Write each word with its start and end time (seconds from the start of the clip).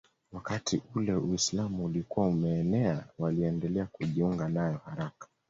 Wakati 0.31 0.81
ule 0.95 1.13
Uislamu 1.15 1.85
ulikuwa 1.85 2.27
umeenea 2.27 3.03
waliendelea 3.19 3.85
kujiunga 3.85 4.49
nayo 4.49 4.79
haraka 4.85 5.27